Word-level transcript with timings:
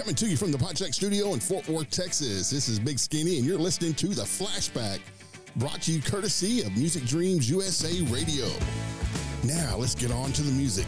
Coming 0.00 0.14
to 0.14 0.26
you 0.28 0.38
from 0.38 0.50
the 0.50 0.56
Podcheck 0.56 0.94
Studio 0.94 1.34
in 1.34 1.40
Fort 1.40 1.68
Worth, 1.68 1.90
Texas. 1.90 2.48
This 2.48 2.70
is 2.70 2.78
Big 2.78 2.98
Skinny, 2.98 3.36
and 3.36 3.44
you're 3.44 3.58
listening 3.58 3.92
to 3.96 4.06
The 4.06 4.22
Flashback, 4.22 4.98
brought 5.56 5.82
to 5.82 5.92
you 5.92 6.00
courtesy 6.00 6.62
of 6.62 6.74
Music 6.74 7.04
Dreams 7.04 7.50
USA 7.50 8.00
Radio. 8.04 8.46
Now, 9.44 9.76
let's 9.76 9.94
get 9.94 10.10
on 10.10 10.32
to 10.32 10.42
the 10.42 10.52
music. 10.52 10.86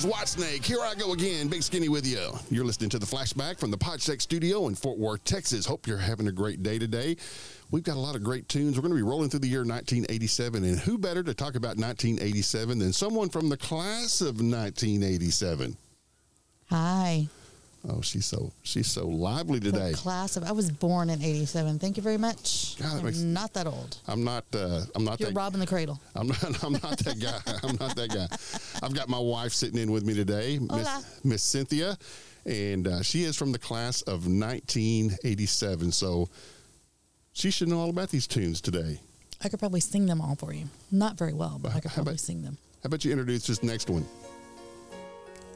There's 0.00 0.14
Whitesnake. 0.14 0.64
Here 0.64 0.80
I 0.80 0.94
go 0.94 1.12
again. 1.12 1.48
Big 1.48 1.62
Skinny 1.62 1.90
with 1.90 2.06
you. 2.06 2.30
You're 2.48 2.64
listening 2.64 2.88
to 2.90 2.98
the 2.98 3.04
flashback 3.04 3.58
from 3.58 3.70
the 3.70 3.76
Podcheck 3.76 4.22
Studio 4.22 4.66
in 4.68 4.74
Fort 4.74 4.98
Worth, 4.98 5.24
Texas. 5.24 5.66
Hope 5.66 5.86
you're 5.86 5.98
having 5.98 6.26
a 6.28 6.32
great 6.32 6.62
day 6.62 6.78
today. 6.78 7.16
We've 7.70 7.82
got 7.82 7.96
a 7.96 8.00
lot 8.00 8.14
of 8.14 8.22
great 8.22 8.48
tunes. 8.48 8.76
We're 8.76 8.82
going 8.82 8.92
to 8.92 8.96
be 8.96 9.02
rolling 9.02 9.28
through 9.28 9.40
the 9.40 9.48
year 9.48 9.60
1987, 9.60 10.64
and 10.64 10.78
who 10.78 10.96
better 10.96 11.22
to 11.22 11.34
talk 11.34 11.54
about 11.54 11.76
1987 11.76 12.78
than 12.78 12.94
someone 12.94 13.28
from 13.28 13.50
the 13.50 13.58
class 13.58 14.22
of 14.22 14.40
1987? 14.40 15.76
Hi. 16.70 17.28
Oh, 17.88 18.02
she's 18.02 18.26
so 18.26 18.52
she's 18.62 18.86
so 18.86 19.08
lively 19.08 19.58
today. 19.58 19.92
The 19.92 19.96
class 19.96 20.36
of 20.36 20.44
I 20.44 20.52
was 20.52 20.70
born 20.70 21.08
in 21.08 21.22
'87. 21.22 21.78
Thank 21.78 21.96
you 21.96 22.02
very 22.02 22.18
much. 22.18 22.76
God, 22.78 22.98
I'm 22.98 23.04
makes- 23.06 23.20
not 23.20 23.54
that 23.54 23.66
old. 23.66 23.96
I'm 24.06 24.22
not. 24.22 24.44
Uh, 24.52 24.82
I'm 24.94 25.04
not 25.04 25.18
You're 25.18 25.30
that. 25.30 25.36
robbing 25.36 25.60
the 25.60 25.66
cradle. 25.66 25.98
I'm 26.14 26.28
not. 26.28 26.62
I'm 26.62 26.72
not 26.74 26.98
that 26.98 27.18
guy. 27.18 27.40
I'm 27.62 27.76
not 27.80 27.96
that 27.96 28.10
guy. 28.10 28.26
I've 28.86 28.94
got 28.94 29.08
my 29.08 29.18
wife 29.18 29.52
sitting 29.54 29.78
in 29.80 29.90
with 29.92 30.04
me 30.04 30.12
today, 30.14 30.58
Miss, 30.58 31.24
Miss 31.24 31.42
Cynthia, 31.42 31.96
and 32.44 32.86
uh, 32.86 33.02
she 33.02 33.22
is 33.24 33.34
from 33.36 33.50
the 33.50 33.58
class 33.58 34.02
of 34.02 34.26
1987. 34.26 35.90
So 35.92 36.28
she 37.32 37.50
should 37.50 37.68
know 37.68 37.78
all 37.80 37.88
about 37.90 38.10
these 38.10 38.26
tunes 38.26 38.60
today. 38.60 39.00
I 39.42 39.48
could 39.48 39.58
probably 39.58 39.80
sing 39.80 40.04
them 40.04 40.20
all 40.20 40.34
for 40.36 40.52
you. 40.52 40.66
Not 40.92 41.16
very 41.16 41.32
well, 41.32 41.58
but 41.58 41.74
I 41.74 41.80
could 41.80 41.92
probably 41.92 42.12
about- 42.12 42.20
sing 42.20 42.42
them. 42.42 42.58
How 42.82 42.88
about 42.88 43.04
you 43.06 43.10
introduce 43.10 43.46
this 43.46 43.62
next 43.62 43.88
one? 43.90 44.06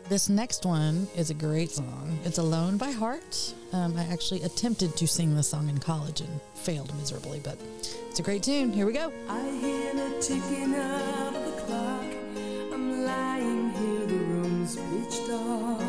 This 0.07 0.29
next 0.29 0.67
one 0.67 1.09
is 1.17 1.31
a 1.31 1.35
great 1.35 1.71
song. 1.71 2.19
It's 2.27 2.37
Alone 2.37 2.77
by 2.77 2.91
Heart. 2.91 3.55
Um, 3.73 3.97
I 3.97 4.03
actually 4.05 4.43
attempted 4.43 4.95
to 4.99 5.07
sing 5.07 5.35
this 5.35 5.49
song 5.49 5.71
in 5.71 5.79
college 5.79 6.21
and 6.21 6.41
failed 6.55 6.95
miserably, 6.99 7.41
but 7.43 7.57
it's 8.11 8.21
a 8.21 8.23
great 8.23 8.43
tune. 8.43 8.71
Here 8.71 8.85
we 8.85 8.93
go. 8.93 9.11
I 9.31 9.41
hear 9.51 9.95
the 9.95 10.21
ticking 10.21 10.75
of 10.75 11.33
the 11.33 11.63
clock. 11.63 12.05
I'm 12.75 13.07
lying 13.07 13.71
here, 13.71 14.07
the 14.07 14.19
room's 14.27 14.77
pitch 14.77 15.27
dark. 15.27 15.84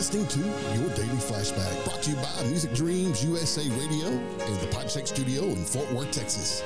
Listening 0.00 0.26
to 0.26 0.38
Your 0.78 0.88
Daily 0.94 1.18
Flashback, 1.18 1.84
brought 1.84 2.00
to 2.04 2.08
you 2.08 2.16
by 2.16 2.42
Music 2.44 2.72
Dreams 2.72 3.22
USA 3.22 3.68
Radio 3.68 4.06
and 4.06 4.58
the 4.58 4.66
Podcheck 4.68 5.06
Studio 5.06 5.42
in 5.44 5.62
Fort 5.62 5.92
Worth, 5.92 6.10
Texas. 6.10 6.62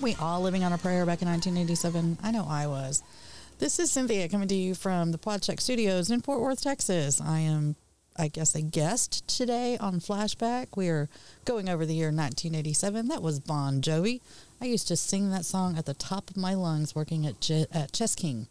Weren't 0.00 0.18
we 0.18 0.24
all 0.24 0.40
living 0.40 0.64
on 0.64 0.72
a 0.72 0.78
prayer 0.78 1.04
back 1.04 1.20
in 1.20 1.28
1987? 1.28 2.16
I 2.22 2.30
know 2.30 2.46
I 2.48 2.66
was. 2.66 3.02
This 3.58 3.78
is 3.78 3.92
Cynthia 3.92 4.30
coming 4.30 4.48
to 4.48 4.54
you 4.54 4.74
from 4.74 5.12
the 5.12 5.18
Podcheck 5.18 5.60
Studios 5.60 6.10
in 6.10 6.22
Fort 6.22 6.40
Worth, 6.40 6.62
Texas. 6.62 7.20
I 7.20 7.40
am, 7.40 7.76
I 8.16 8.28
guess, 8.28 8.54
a 8.54 8.62
guest 8.62 9.28
today 9.28 9.76
on 9.76 10.00
Flashback. 10.00 10.68
We 10.74 10.88
are 10.88 11.10
going 11.44 11.68
over 11.68 11.84
the 11.84 11.92
year 11.92 12.06
1987. 12.06 13.08
That 13.08 13.20
was 13.20 13.40
Bon 13.40 13.82
Jovi. 13.82 14.22
I 14.58 14.64
used 14.64 14.88
to 14.88 14.96
sing 14.96 15.28
that 15.32 15.44
song 15.44 15.76
at 15.76 15.84
the 15.84 15.92
top 15.92 16.30
of 16.30 16.36
my 16.38 16.54
lungs 16.54 16.94
working 16.94 17.26
at, 17.26 17.38
Ch- 17.42 17.68
at 17.70 17.92
Chess 17.92 18.14
King 18.14 18.46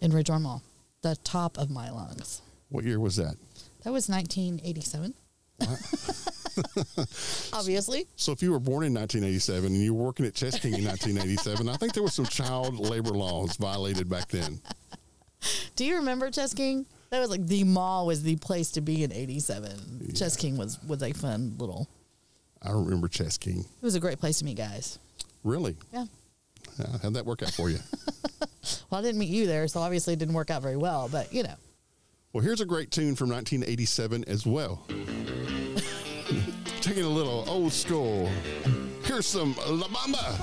in 0.00 0.12
Ridgmar 0.12 0.40
Mall. 0.40 0.62
The 1.00 1.16
top 1.24 1.58
of 1.58 1.68
my 1.68 1.90
lungs. 1.90 2.42
What 2.68 2.84
year 2.84 3.00
was 3.00 3.16
that? 3.16 3.34
That 3.82 3.92
was 3.92 4.08
1987. 4.08 5.14
Obviously. 7.52 8.06
So 8.16 8.32
if 8.32 8.42
you 8.42 8.50
were 8.52 8.60
born 8.60 8.84
in 8.84 8.94
1987 8.94 9.72
and 9.72 9.82
you 9.82 9.94
were 9.94 10.04
working 10.04 10.26
at 10.26 10.34
Chess 10.34 10.58
King 10.58 10.74
in 10.74 10.84
1987, 10.84 11.68
I 11.68 11.76
think 11.76 11.94
there 11.94 12.02
was 12.02 12.14
some 12.14 12.26
child 12.26 12.78
labor 12.78 13.10
laws 13.10 13.56
violated 13.56 14.08
back 14.08 14.28
then. 14.28 14.60
Do 15.76 15.84
you 15.84 15.96
remember 15.96 16.30
Chess 16.30 16.54
King? 16.54 16.86
That 17.10 17.20
was 17.20 17.30
like 17.30 17.46
the 17.46 17.64
mall 17.64 18.06
was 18.06 18.22
the 18.22 18.36
place 18.36 18.70
to 18.72 18.80
be 18.80 19.04
in 19.04 19.12
'87. 19.12 20.12
Chess 20.14 20.36
King 20.36 20.56
was 20.56 20.82
was 20.84 21.02
a 21.02 21.12
fun 21.12 21.56
little. 21.58 21.88
I 22.62 22.70
remember 22.70 23.08
Chess 23.08 23.36
King. 23.36 23.60
It 23.60 23.84
was 23.84 23.94
a 23.94 24.00
great 24.00 24.18
place 24.20 24.38
to 24.38 24.44
meet 24.44 24.56
guys. 24.56 24.98
Really? 25.44 25.76
Yeah. 25.92 26.06
Uh, 26.78 26.98
how'd 27.02 27.14
that 27.14 27.26
work 27.26 27.42
out 27.42 27.50
for 27.52 27.68
you? 27.68 27.78
Well, 28.90 29.00
I 29.00 29.02
didn't 29.02 29.18
meet 29.18 29.30
you 29.30 29.46
there, 29.46 29.66
so 29.66 29.80
obviously 29.80 30.12
it 30.12 30.18
didn't 30.18 30.34
work 30.34 30.50
out 30.50 30.62
very 30.62 30.76
well. 30.76 31.08
But 31.10 31.32
you 31.32 31.42
know, 31.42 31.54
well, 32.32 32.44
here's 32.44 32.60
a 32.60 32.64
great 32.66 32.90
tune 32.90 33.16
from 33.16 33.30
1987 33.30 34.24
as 34.28 34.46
well 34.46 34.86
taking 36.92 37.06
a 37.06 37.08
little 37.08 37.42
old 37.48 37.72
school. 37.72 38.28
Here's 39.04 39.24
some 39.24 39.54
La 39.66 39.88
Bamba. 39.88 40.36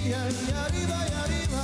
y 0.00 0.12
arriba 0.50 0.96
y 1.06 1.14
arriba, 1.22 1.62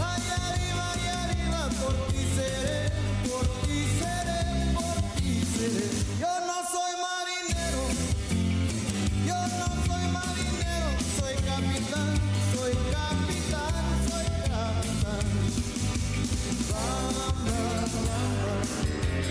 ay 0.00 0.22
arriba 0.44 0.86
y 1.02 1.08
arriba, 1.08 1.60
por 1.80 1.94
ti 2.12 2.22
seré, 2.36 2.90
por 3.28 3.46
ti 3.66 3.80
seré, 3.98 4.40
por 4.74 4.96
ti 5.20 5.42
seré. 5.56 6.25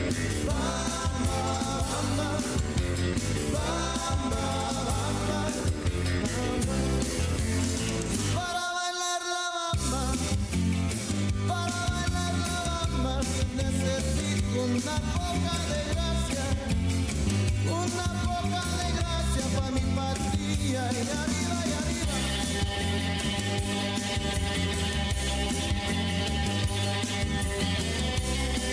Vamos, 0.06 0.22
vamos, 1.90 2.44
vamos, 3.52 3.74
vamos 4.22 4.36
Para 8.36 8.66
bailar 8.78 9.22
la 9.34 9.46
bama 9.56 10.04
Para 11.48 11.82
bailar 11.90 12.34
la 12.38 12.58
bama 12.68 13.16
Necesito 13.56 14.60
una 14.62 14.96
poca 15.10 15.56
de 15.72 15.82
gracia 15.90 16.46
Una 17.66 18.08
poca 18.26 18.62
de 18.78 18.88
gracia 19.00 19.46
Para 19.58 19.72
mi 19.72 19.84
partida 19.96 20.46
Y 20.62 20.76
arriba 20.76 21.58
y 21.66 21.74
arriba. 21.74 22.16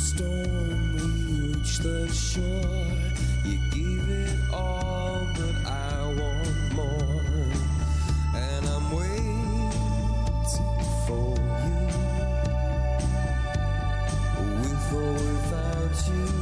storm, 0.00 0.94
we 0.94 1.02
reach 1.52 1.78
the 1.78 2.08
shore. 2.08 2.96
You 3.44 3.58
give 3.70 4.08
it 4.08 4.38
all, 4.52 5.28
but 5.36 5.56
I 5.70 6.06
want 6.18 6.74
more. 6.74 7.22
And 8.34 8.66
I'm 8.66 8.90
waiting 8.92 9.70
for 11.06 11.36
you, 11.66 11.88
with 14.60 14.92
or 14.94 15.12
without 15.12 16.08
you. 16.08 16.39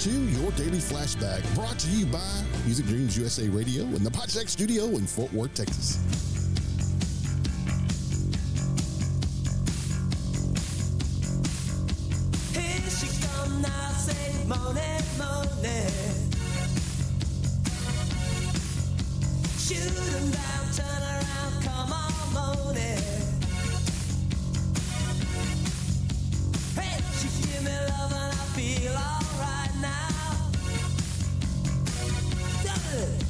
to 0.00 0.08
your 0.08 0.50
daily 0.52 0.78
flashback 0.78 1.42
brought 1.54 1.78
to 1.78 1.86
you 1.90 2.06
by 2.06 2.42
Music 2.64 2.86
Dreams 2.86 3.18
USA 3.18 3.46
Radio 3.50 3.82
in 3.82 4.02
the 4.02 4.08
Podcheck 4.08 4.48
Studio 4.48 4.86
in 4.96 5.06
Fort 5.06 5.30
Worth, 5.34 5.52
Texas. 5.52 5.79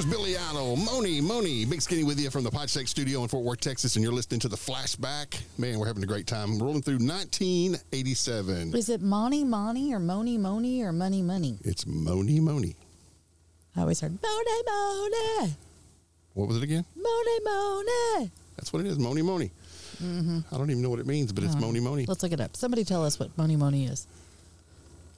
There's 0.00 0.04
Billy 0.04 0.34
Idol, 0.38 0.76
Mony, 0.76 1.20
Mony, 1.20 1.66
Big 1.66 1.82
Skinny 1.82 2.04
with 2.04 2.18
you 2.18 2.30
from 2.30 2.42
the 2.42 2.50
Podcheck 2.50 2.88
Studio 2.88 3.22
in 3.22 3.28
Fort 3.28 3.44
Worth, 3.44 3.60
Texas, 3.60 3.96
and 3.96 4.02
you're 4.02 4.14
listening 4.14 4.40
to 4.40 4.48
the 4.48 4.56
Flashback. 4.56 5.38
Man, 5.58 5.78
we're 5.78 5.86
having 5.86 6.02
a 6.02 6.06
great 6.06 6.26
time 6.26 6.58
rolling 6.58 6.80
through 6.80 7.00
1987. 7.00 8.74
Is 8.74 8.88
it 8.88 9.02
Mony, 9.02 9.44
Mony, 9.44 9.92
or 9.92 9.98
Mony, 9.98 10.38
Mony, 10.38 10.80
or 10.82 10.92
Money, 10.92 11.20
Money? 11.20 11.58
It's 11.64 11.86
Mony, 11.86 12.40
Mony. 12.40 12.76
I 13.76 13.82
always 13.82 14.00
heard 14.00 14.16
Mony, 14.22 14.62
Mony. 14.66 15.56
What 16.34 16.48
was 16.48 16.56
it 16.58 16.62
again? 16.62 16.84
Mony 16.96 17.38
Mony. 17.44 18.30
That's 18.56 18.72
what 18.72 18.80
it 18.80 18.86
is, 18.88 18.98
Mony, 18.98 19.22
Mony. 19.22 19.50
Mm-hmm. 20.02 20.40
I 20.54 20.58
don't 20.58 20.70
even 20.70 20.82
know 20.82 20.90
what 20.90 20.98
it 21.00 21.06
means, 21.06 21.32
but 21.32 21.44
it's 21.44 21.54
Oh. 21.56 21.60
Mony, 21.60 21.80
Mony. 21.80 22.06
Let's 22.06 22.22
look 22.22 22.32
it 22.32 22.40
up. 22.40 22.56
Somebody 22.56 22.84
tell 22.84 23.04
us 23.04 23.18
what 23.18 23.36
Mony 23.36 23.56
Mony 23.56 23.86
is. 23.86 24.06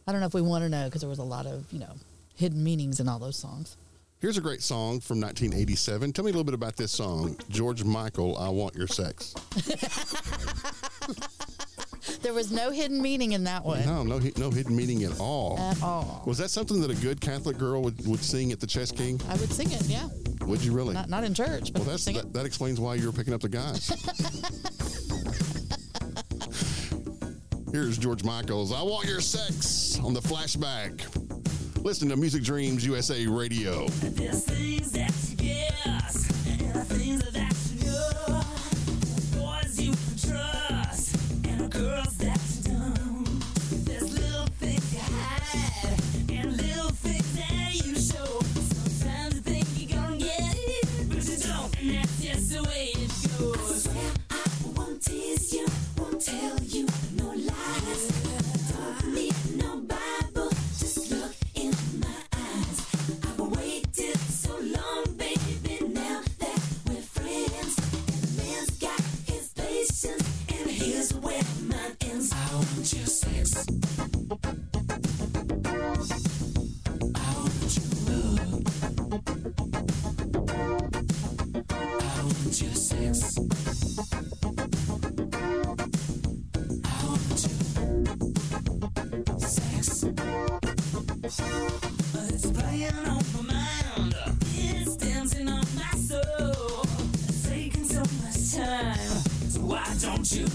I 0.06 0.12
don't 0.12 0.20
know 0.20 0.26
if 0.26 0.34
we 0.34 0.42
want 0.42 0.64
to 0.64 0.68
know 0.68 0.86
because 0.86 1.00
there 1.02 1.10
was 1.10 1.18
a 1.20 1.24
lot 1.24 1.46
of, 1.46 1.64
you 1.72 1.78
know, 1.78 1.92
hidden 2.36 2.62
meanings 2.64 2.98
in 2.98 3.08
all 3.08 3.18
those 3.18 3.36
songs. 3.36 3.76
Here's 4.20 4.36
a 4.38 4.40
great 4.40 4.62
song 4.62 5.00
from 5.00 5.20
1987. 5.20 6.12
Tell 6.12 6.24
me 6.24 6.30
a 6.30 6.32
little 6.32 6.44
bit 6.44 6.54
about 6.54 6.76
this 6.76 6.92
song, 6.92 7.36
George 7.48 7.82
Michael, 7.84 8.36
I 8.38 8.48
Want 8.48 8.74
Your 8.76 8.86
Sex. 8.86 9.34
There 12.22 12.34
was 12.34 12.50
no 12.50 12.70
hidden 12.70 13.00
meaning 13.00 13.32
in 13.32 13.44
that 13.44 13.64
one 13.64 13.84
No, 13.86 14.02
no, 14.02 14.20
no 14.36 14.50
hidden 14.50 14.74
meaning 14.76 15.04
at 15.04 15.18
all. 15.20 15.58
at 15.58 15.82
all. 15.82 16.22
Was 16.26 16.38
that 16.38 16.50
something 16.50 16.80
that 16.80 16.90
a 16.90 16.94
good 16.96 17.20
Catholic 17.20 17.58
girl 17.58 17.82
would, 17.82 18.06
would 18.06 18.20
sing 18.22 18.52
at 18.52 18.60
the 18.60 18.66
Chess 18.66 18.90
King? 18.90 19.20
I 19.28 19.36
would 19.36 19.52
sing 19.52 19.70
it, 19.70 19.82
yeah. 19.86 20.08
Would 20.46 20.64
you 20.64 20.72
really? 20.72 20.94
Not 20.94 21.08
not 21.08 21.24
in 21.24 21.34
church, 21.34 21.72
but 21.72 21.82
well, 21.82 21.90
that's 21.90 22.04
that, 22.06 22.32
that 22.32 22.46
explains 22.46 22.80
why 22.80 22.96
you 22.96 23.06
were 23.06 23.12
picking 23.12 23.34
up 23.34 23.40
the 23.40 23.48
guys. 23.48 23.88
Here's 27.72 27.96
George 27.96 28.24
Michael's 28.24 28.72
"I 28.72 28.82
Want 28.82 29.06
Your 29.06 29.20
Sex" 29.20 29.98
on 30.00 30.12
the 30.14 30.20
flashback. 30.20 31.00
Listen 31.82 32.08
to 32.10 32.16
Music 32.16 32.42
Dreams 32.42 32.84
USA 32.84 33.26
Radio. 33.26 33.86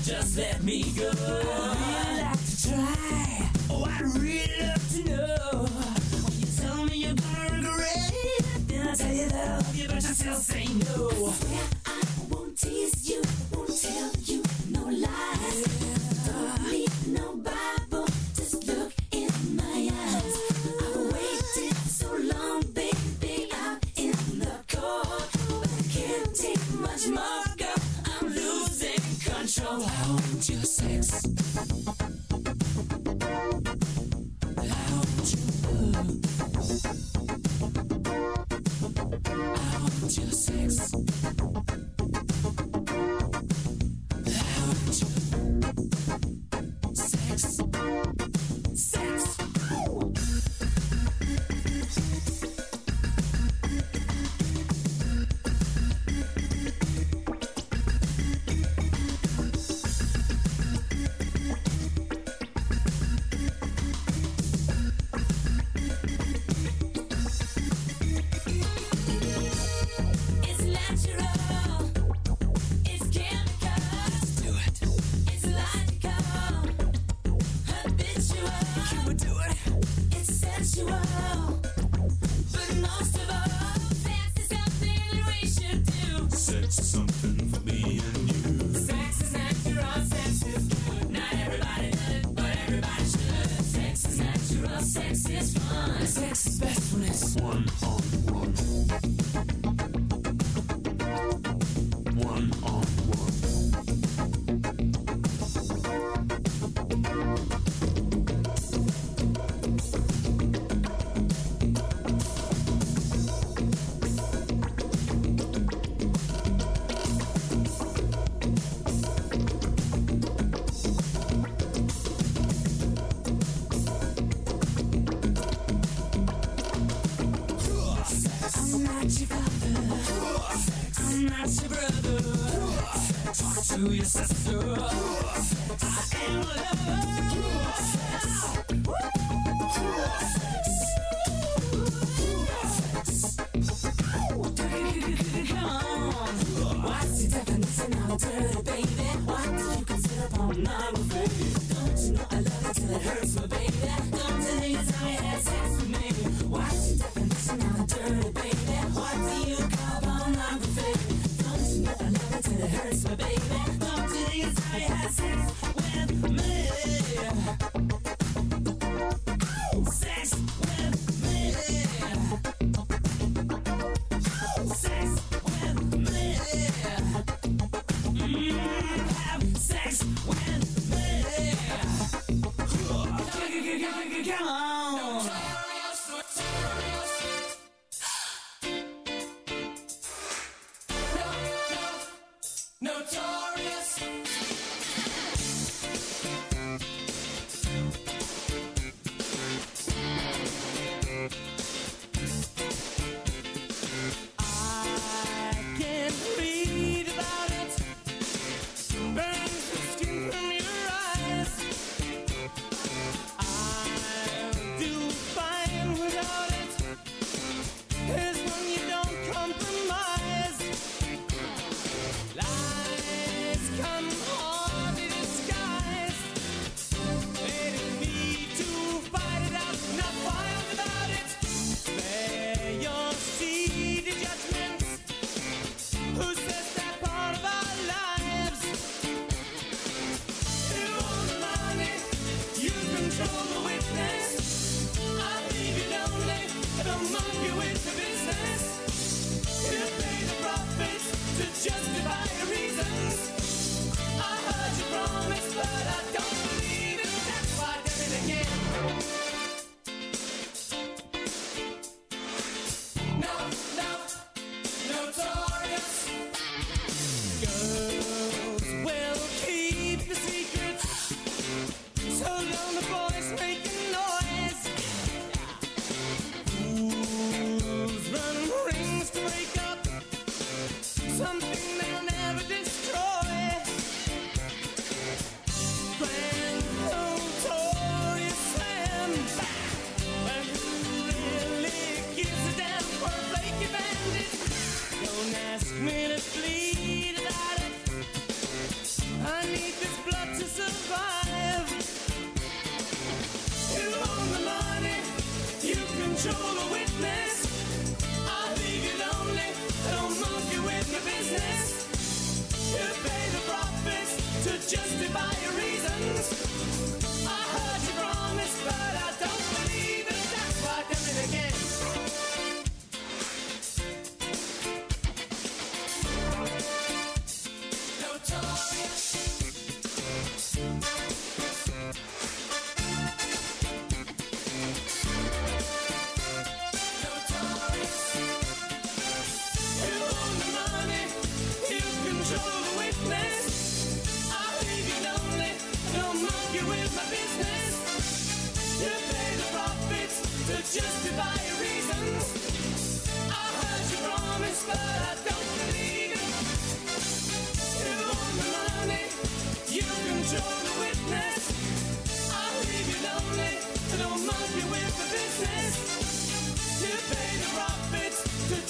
Just 0.07 0.37
let 0.37 0.63
me 0.63 0.83
go? 0.95 1.09
I'd 1.09 1.17
really 1.19 2.21
like 2.23 2.45
to 2.45 2.69
try. 2.69 3.49
Oh, 3.69 3.83
I'd 3.83 4.01
really 4.15 4.61
love 4.61 4.91
to 4.93 5.03
know. 5.09 5.65
When 6.23 6.39
you 6.39 6.47
tell 6.57 6.85
me 6.85 6.97
you're 6.97 7.13
gonna 7.13 7.57
regret 7.57 8.13
then 8.67 8.87
I 8.87 8.95
tell 8.95 9.13
you 9.13 9.27
that 9.29 9.47
I 9.47 9.55
love 9.57 9.75
you, 9.75 9.87
but 9.87 9.95
you 9.95 10.13
still 10.13 10.35
say 10.35 10.65
no. 10.65 11.76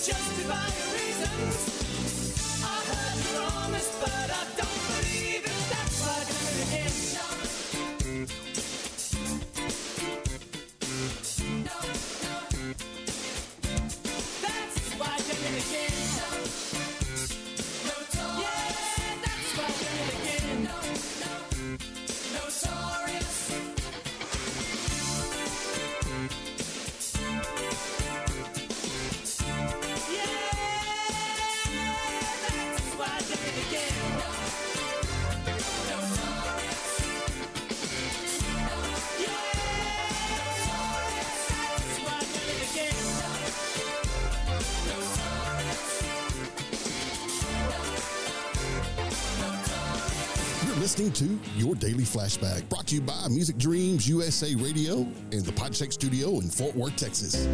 justify 0.08 0.68
your 0.80 0.90
reasons. 0.96 2.64
I 2.64 2.78
heard 2.88 3.18
you 3.18 3.40
promised, 3.40 4.00
but 4.00 4.32
I 4.32 4.58
don't. 4.58 4.67
to 51.18 51.40
Your 51.56 51.74
Daily 51.74 52.04
Flashback, 52.04 52.70
brought 52.70 52.86
to 52.88 52.96
you 52.96 53.02
by 53.02 53.28
Music 53.28 53.58
Dreams 53.58 54.08
USA 54.08 54.54
Radio 54.54 54.98
and 55.32 55.44
the 55.44 55.52
Podshake 55.52 55.92
Studio 55.92 56.40
in 56.42 56.48
Fort 56.48 56.76
Worth, 56.76 56.96
Texas. 56.96 57.48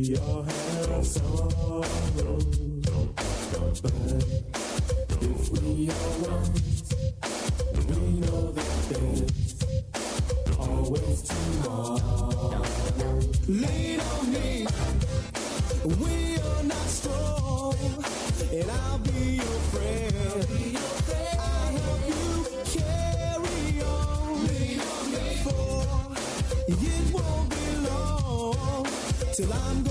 We 0.00 0.16
all 0.16 0.42
have 0.42 1.04
sorrows, 1.04 1.84
but 3.82 3.92
if 5.20 5.50
we 5.50 5.90
are 5.90 6.16
one, 6.24 6.52
we 7.86 8.00
know 8.20 8.52
that 8.52 8.80
there's 8.88 9.60
always 10.58 11.20
tomorrow. 11.20 12.62
Lean 13.46 14.00
on 14.00 14.32
me, 14.32 14.66
we 15.84 16.14
are 16.38 16.62
not 16.62 16.88
strong, 16.88 17.76
and 18.50 18.70
I'll 18.70 18.98
be 19.00 19.36
your 19.36 19.60
friend. 19.68 20.46
I'll 21.38 21.76
help 21.76 22.08
you 22.08 22.24
carry 22.64 23.82
on, 23.82 24.48
for 25.44 25.84
it 26.68 27.12
won't 27.12 27.48
be 27.50 27.64
long 27.86 28.86
till 29.32 29.52
I'm 29.52 29.84
gone. 29.84 29.89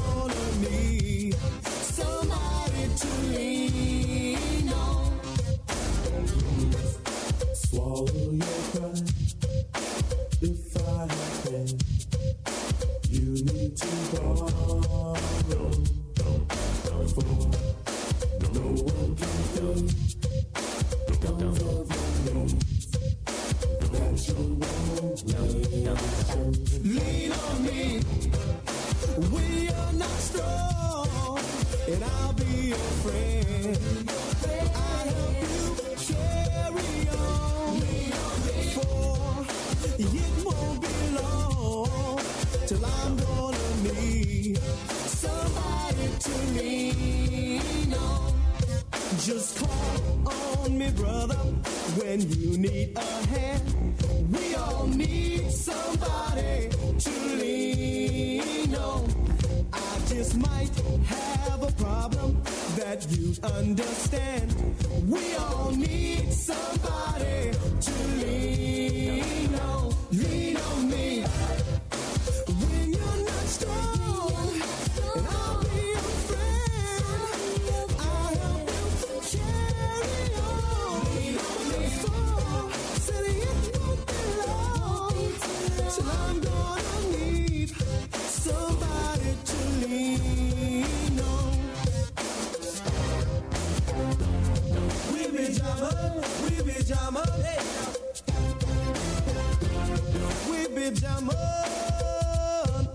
Jamming. 101.09 102.87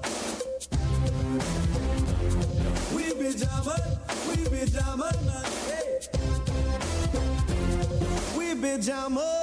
We 2.94 3.14
be 3.14 3.32
jamming, 3.38 3.96
we 4.28 4.36
be. 4.48 5.44
Hey. 5.66 5.98
We 8.36 8.54
be 8.54 8.82
jamming. 8.82 9.33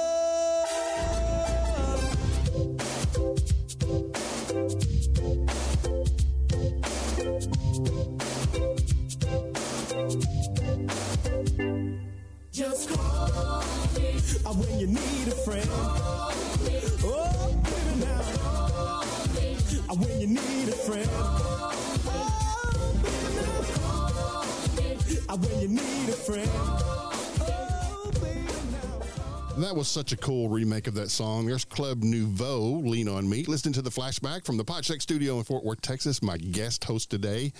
Such 29.92 30.12
a 30.12 30.16
cool 30.16 30.48
remake 30.48 30.86
of 30.86 30.94
that 30.94 31.10
song. 31.10 31.44
There's 31.44 31.66
Club 31.66 32.02
Nouveau, 32.02 32.80
Lean 32.82 33.08
on 33.08 33.28
Me. 33.28 33.44
Listening 33.44 33.74
to 33.74 33.82
the 33.82 33.90
flashback 33.90 34.46
from 34.46 34.56
the 34.56 34.64
Podcheck 34.64 35.02
studio 35.02 35.36
in 35.36 35.44
Fort 35.44 35.64
Worth, 35.64 35.82
Texas. 35.82 36.22
My 36.22 36.38
guest 36.38 36.84
host 36.84 37.10
today 37.10 37.52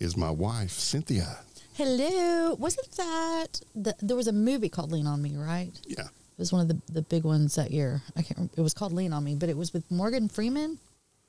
is 0.00 0.16
my 0.16 0.30
wife, 0.30 0.70
Cynthia. 0.70 1.40
Hello. 1.74 2.54
Wasn't 2.54 2.90
that 2.92 3.60
the, 3.74 3.94
there 4.00 4.16
was 4.16 4.28
a 4.28 4.32
movie 4.32 4.70
called 4.70 4.92
Lean 4.92 5.06
on 5.06 5.20
Me, 5.20 5.36
right? 5.36 5.70
Yeah. 5.86 6.04
It 6.04 6.38
was 6.38 6.54
one 6.54 6.62
of 6.62 6.68
the, 6.68 6.80
the 6.90 7.02
big 7.02 7.24
ones 7.24 7.56
that 7.56 7.70
year. 7.70 8.00
I 8.16 8.22
can't. 8.22 8.38
remember. 8.38 8.54
It 8.56 8.62
was 8.62 8.72
called 8.72 8.92
Lean 8.92 9.12
on 9.12 9.22
Me, 9.22 9.34
but 9.34 9.50
it 9.50 9.56
was 9.56 9.74
with 9.74 9.90
Morgan 9.90 10.30
Freeman. 10.30 10.78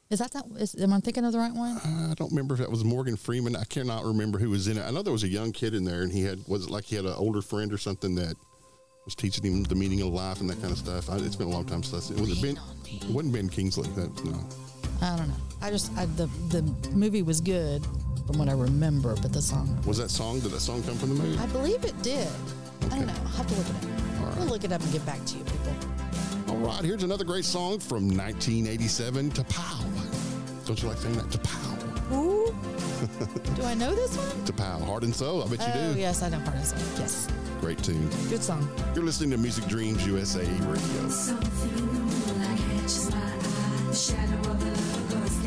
Is 0.10 0.20
that 0.20 0.32
that? 0.32 0.46
Is, 0.58 0.74
am 0.82 0.94
I 0.94 1.02
thinking 1.02 1.26
of 1.26 1.34
the 1.34 1.38
right 1.38 1.54
one? 1.54 1.78
I 1.84 2.14
don't 2.16 2.32
remember 2.32 2.54
if 2.54 2.62
that 2.62 2.72
was 2.72 2.86
Morgan 2.86 3.18
Freeman. 3.18 3.58
I 3.58 3.66
cannot 3.66 4.06
remember 4.06 4.40
who 4.40 4.52
was 4.52 4.70
in 4.70 4.78
it. 4.78 4.84
I 4.84 4.92
know 4.92 5.02
there 5.02 5.12
was 5.12 5.24
a 5.24 5.28
young 5.28 5.52
kid 5.52 5.74
in 5.74 5.84
there, 5.84 6.02
and 6.02 6.14
he 6.14 6.24
had 6.24 6.40
was 6.48 6.66
it 6.68 6.70
like 6.70 6.86
he 6.86 6.96
had 6.96 7.04
an 7.04 7.14
older 7.14 7.42
friend 7.42 7.74
or 7.74 7.78
something 7.78 8.16
that 8.16 8.36
was 9.10 9.16
teaching 9.16 9.44
him 9.44 9.64
the 9.64 9.74
meaning 9.74 10.02
of 10.02 10.10
life 10.10 10.40
and 10.40 10.48
that 10.52 10.62
kind 10.62 10.72
of 10.72 10.78
stuff. 10.78 11.10
I, 11.10 11.18
it's 11.18 11.36
been 11.36 11.48
a 11.48 11.50
long 11.50 11.66
time 11.66 11.82
since 11.82 12.12
it 12.12 12.20
was 12.20 12.30
it 12.30 12.42
Ben. 12.44 12.60
It 12.86 13.10
wasn't 13.10 13.34
Ben 13.34 13.50
Kingsley. 13.50 13.90
That 13.96 14.24
no. 14.24 14.40
I 15.02 15.18
don't 15.18 15.28
know. 15.28 15.34
I 15.64 15.72
just 15.72 15.92
I, 15.98 16.06
the 16.06 16.28
the 16.50 16.62
movie 16.92 17.24
was 17.24 17.42
good 17.42 17.84
from 18.28 18.38
what 18.38 18.50
I 18.50 18.52
remember, 18.52 19.16
but 19.16 19.34
the 19.34 19.42
song 19.42 19.82
Was 19.88 19.98
that 19.98 20.12
song? 20.12 20.42
Did 20.42 20.52
that 20.52 20.60
song 20.60 20.84
come 20.84 20.96
from 20.96 21.10
the 21.10 21.24
movie? 21.24 21.40
I 21.40 21.48
believe 21.48 21.84
it 21.86 22.00
did. 22.04 22.28
I 22.84 22.90
don't 22.90 23.08
know. 23.08 23.14
I'll 23.22 23.28
have 23.30 23.48
to 23.48 23.56
look 23.56 23.66
it 23.66 23.76
up. 23.76 24.28
right. 24.28 24.38
We'll 24.38 24.48
look 24.48 24.64
it 24.64 24.72
up 24.72 24.82
and 24.82 24.92
get 24.92 25.04
back 25.08 25.26
to 25.26 25.38
you, 25.38 25.44
people. 25.44 25.74
All 26.50 26.58
right, 26.58 26.86
here's 26.86 27.02
another 27.02 27.26
great 27.26 27.46
song 27.46 27.80
from 27.80 28.08
1987, 28.10 29.32
T'Pau. 29.32 30.66
Don't 30.68 30.80
you 30.84 30.88
like 30.88 31.00
saying 31.00 31.16
that? 31.16 31.32
To 31.32 31.40
Pow. 31.40 32.16
Ooh. 32.16 32.56
do 33.56 33.64
I 33.64 33.74
know 33.74 33.96
this 33.96 34.16
one? 34.16 34.46
T'Pau. 34.46 34.86
Heart 34.86 35.04
and 35.04 35.16
Soul. 35.16 35.44
I 35.44 35.48
bet 35.48 35.60
you 35.66 35.74
do. 35.74 35.80
oh 35.80 35.94
do. 35.94 36.00
yes, 36.00 36.22
I 36.22 36.30
know 36.30 36.40
part 36.42 36.58
and 36.58 36.66
one. 36.68 37.02
Yes, 37.02 37.28
Great 37.62 37.84
tune. 37.84 38.10
good 38.30 38.42
song. 38.42 38.68
You're 38.96 39.04
listening 39.04 39.32
to 39.32 39.38
Music 39.38 39.66
Dreams 39.68 40.06
USA 40.08 40.46
Radio. 40.46 41.10
Something 41.10 41.70
in 41.78 41.88
the 41.88 41.94
moonlight 41.94 42.58
catches 42.58 43.12
my 43.12 43.18
eye. 43.18 43.88
The 43.88 43.96
shadow 43.96 44.52
of 44.52 44.64
a 44.64 44.72
lover 44.72 45.10
goes 45.12 45.40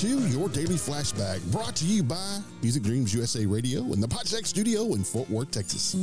to 0.00 0.08
your 0.28 0.48
daily 0.48 0.76
flashback, 0.76 1.44
brought 1.52 1.76
to 1.76 1.84
you 1.84 2.02
by 2.02 2.38
Music 2.62 2.82
Dreams 2.82 3.12
USA 3.12 3.44
Radio 3.44 3.82
and 3.92 4.02
the 4.02 4.08
Podjack 4.08 4.46
Studio 4.46 4.94
in 4.94 5.04
Fort 5.04 5.28
Worth, 5.28 5.50
Texas. 5.50 5.94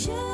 Should 0.00 0.29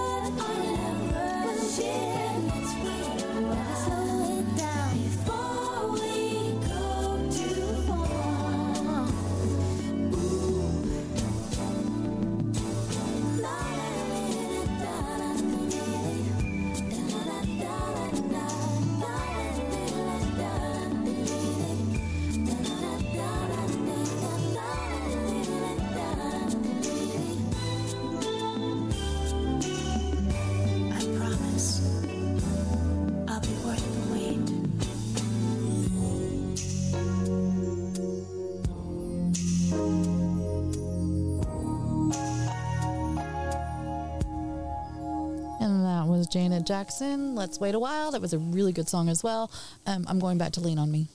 Janet 46.37 46.66
Jackson. 46.66 47.34
Let's 47.34 47.59
wait 47.59 47.74
a 47.74 47.78
while. 47.78 48.11
That 48.11 48.20
was 48.20 48.34
a 48.34 48.39
really 48.39 48.70
good 48.70 48.91
song 48.91 49.09
as 49.09 49.24
well. 49.24 49.51
Um, 49.87 50.05
I'm 50.07 50.18
going 50.18 50.37
back 50.37 50.53
to 50.53 50.61
Lean 50.61 50.78
on 50.78 50.93
Me. 50.93 51.09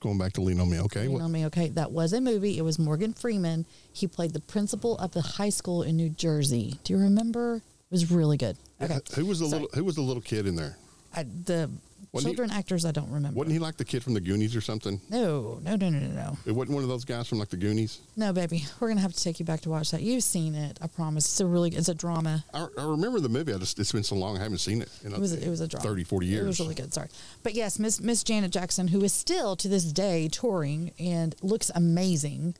Going 0.00 0.16
back 0.16 0.32
to 0.34 0.40
lean 0.40 0.58
on 0.58 0.70
me. 0.70 0.80
Okay. 0.80 1.02
Lean 1.02 1.12
What- 1.12 1.22
on 1.22 1.32
Me. 1.32 1.44
Okay, 1.46 1.68
that 1.70 1.92
was 1.92 2.14
a 2.14 2.20
movie. 2.22 2.56
It 2.56 2.62
was 2.62 2.78
Morgan 2.78 3.12
Freeman. 3.12 3.66
He 3.92 4.06
played 4.06 4.32
the 4.32 4.40
principal 4.40 4.96
of 4.98 5.10
the 5.12 5.20
high 5.20 5.50
school 5.50 5.82
in 5.82 5.96
New 5.98 6.08
Jersey. 6.08 6.78
Do 6.82 6.94
you 6.94 6.98
remember? 6.98 7.56
It 7.56 7.62
was 7.90 8.10
really 8.10 8.38
good. 8.38 8.56
Okay, 8.80 9.00
Who 9.16 9.26
was 9.26 9.40
the 9.40 9.48
Sorry. 9.48 9.62
little 9.64 9.76
Who 9.76 9.84
was 9.84 9.96
the 9.96 10.00
little 10.02 10.22
kid 10.22 10.46
in 10.46 10.56
there? 10.56 10.78
I, 11.14 11.24
the 11.24 11.68
Wasn't 12.12 12.30
he- 12.30 12.36
children 12.36 12.50
actors 12.56 12.84
I 12.84 12.90
don't 12.92 13.10
remember. 13.10 13.36
Wasn't 13.38 13.52
he 13.52 13.58
like 13.58 13.76
the 13.76 13.84
kid 13.84 14.02
from 14.02 14.14
the 14.14 14.20
Goonies 14.20 14.56
or 14.56 14.60
something? 14.60 15.00
No, 15.10 15.60
no, 15.62 15.76
no, 15.76 15.88
no, 15.90 15.98
no, 15.98 16.08
no. 16.08 16.38
It 16.46 16.52
wasn't 16.52 16.74
one 16.74 16.82
of 16.82 16.88
those 16.88 17.04
guys 17.04 17.28
from 17.28 17.38
like 17.38 17.48
the 17.48 17.56
Goonies. 17.56 18.00
No, 18.16 18.32
baby. 18.32 18.64
We're 18.80 18.88
gonna 18.88 19.00
have 19.00 19.12
to 19.12 19.22
take 19.22 19.38
you 19.38 19.44
back 19.44 19.60
to 19.62 19.70
watch 19.70 19.90
that. 19.90 20.00
You've 20.02 20.22
seen 20.24 20.54
it. 20.54 20.78
I 20.80 20.86
promise. 20.86 21.26
It's 21.26 21.40
a 21.40 21.46
really. 21.46 21.70
It's 21.70 21.88
a 21.88 21.94
drama. 21.94 22.44
I, 22.54 22.66
I 22.78 22.84
remember 22.84 23.20
the 23.20 23.28
movie. 23.28 23.52
I 23.52 23.58
just 23.58 23.78
it's 23.78 23.92
been 23.92 24.02
so 24.04 24.14
long 24.16 24.36
I 24.38 24.42
haven't 24.42 24.58
seen 24.58 24.80
it. 24.82 24.88
In 25.04 25.12
It 25.12 25.18
was. 25.18 25.32
It 25.32 25.48
was 25.48 25.60
a 25.60 25.68
drama. 25.68 25.86
30, 25.86 26.04
40 26.04 26.26
years. 26.26 26.44
It 26.44 26.46
was 26.46 26.60
really 26.60 26.74
good. 26.74 26.94
Sorry, 26.94 27.08
but 27.42 27.54
yes, 27.54 27.78
Miss 27.78 28.00
Miss 28.00 28.22
Janet 28.24 28.52
Jackson, 28.52 28.88
who 28.88 29.02
is 29.04 29.12
still 29.12 29.54
to 29.56 29.68
this 29.68 29.84
day 29.84 30.28
touring 30.28 30.92
and 30.98 31.34
looks 31.42 31.70
amazing, 31.74 32.54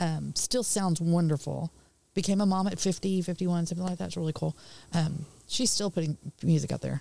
um, 0.00 0.32
still 0.36 0.62
sounds 0.62 1.00
wonderful. 1.00 1.72
Became 2.14 2.42
a 2.42 2.46
mom 2.46 2.66
at 2.66 2.78
50, 2.78 3.22
51, 3.22 3.64
something 3.66 3.86
like 3.86 3.96
that. 3.96 4.08
It's 4.08 4.16
really 4.18 4.34
cool. 4.34 4.54
Um, 4.92 5.24
she's 5.48 5.70
still 5.70 5.90
putting 5.90 6.18
music 6.42 6.70
out 6.70 6.82
there. 6.82 7.00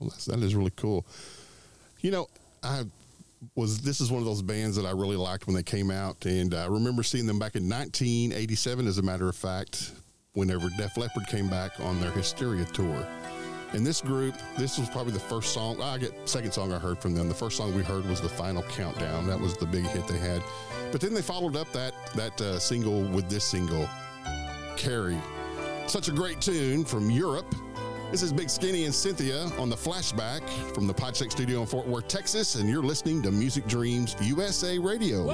Well, 0.00 0.10
that's, 0.10 0.24
that 0.24 0.40
is 0.40 0.54
really 0.54 0.72
cool. 0.76 1.06
You 2.00 2.10
know, 2.10 2.26
I 2.62 2.84
was 3.54 3.80
this 3.80 4.00
is 4.00 4.10
one 4.10 4.20
of 4.20 4.26
those 4.26 4.42
bands 4.42 4.76
that 4.76 4.86
I 4.86 4.90
really 4.90 5.16
liked 5.16 5.46
when 5.46 5.54
they 5.54 5.62
came 5.62 5.90
out, 5.90 6.24
and 6.24 6.54
I 6.54 6.66
remember 6.66 7.02
seeing 7.02 7.26
them 7.26 7.38
back 7.38 7.54
in 7.54 7.68
1987. 7.68 8.86
As 8.86 8.98
a 8.98 9.02
matter 9.02 9.28
of 9.28 9.36
fact, 9.36 9.92
whenever 10.32 10.68
Def 10.78 10.96
Leppard 10.96 11.26
came 11.28 11.48
back 11.48 11.78
on 11.80 12.00
their 12.00 12.10
Hysteria 12.10 12.64
tour, 12.66 13.06
And 13.72 13.86
this 13.86 14.00
group, 14.00 14.34
this 14.58 14.78
was 14.78 14.88
probably 14.88 15.12
the 15.12 15.20
first 15.20 15.52
song. 15.52 15.80
I 15.80 15.98
get 15.98 16.12
second 16.28 16.52
song 16.52 16.72
I 16.72 16.78
heard 16.78 16.98
from 16.98 17.14
them. 17.14 17.28
The 17.28 17.34
first 17.34 17.56
song 17.56 17.74
we 17.74 17.82
heard 17.82 18.04
was 18.06 18.20
the 18.20 18.28
Final 18.28 18.62
Countdown. 18.64 19.26
That 19.26 19.38
was 19.38 19.56
the 19.56 19.66
big 19.66 19.84
hit 19.84 20.08
they 20.08 20.18
had. 20.18 20.42
But 20.90 21.00
then 21.00 21.14
they 21.14 21.22
followed 21.22 21.56
up 21.56 21.70
that 21.72 21.94
that 22.14 22.40
uh, 22.40 22.58
single 22.58 23.02
with 23.02 23.28
this 23.28 23.44
single, 23.44 23.88
Carrie. 24.76 25.20
Such 25.86 26.08
a 26.08 26.12
great 26.12 26.40
tune 26.40 26.84
from 26.84 27.10
Europe. 27.10 27.54
This 28.10 28.22
is 28.22 28.32
Big 28.32 28.50
Skinny 28.50 28.86
and 28.86 28.94
Cynthia 28.94 29.44
on 29.56 29.68
the 29.68 29.76
flashback 29.76 30.42
from 30.74 30.88
the 30.88 30.94
Podcheck 30.94 31.30
Studio 31.30 31.60
in 31.60 31.66
Fort 31.66 31.86
Worth, 31.86 32.08
Texas, 32.08 32.56
and 32.56 32.68
you're 32.68 32.82
listening 32.82 33.22
to 33.22 33.30
Music 33.30 33.64
Dreams 33.68 34.16
USA 34.20 34.78
Radio. 34.78 35.26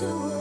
About 0.00 0.37